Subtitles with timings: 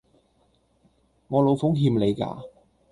[1.27, 2.39] 我老奉欠你架？